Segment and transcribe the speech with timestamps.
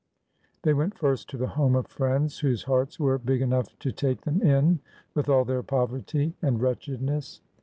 [0.63, 4.21] They went first to the home of friends whose hearts were big enough to take
[4.21, 4.79] them in
[5.13, 7.41] with all their poverty and wretchedness.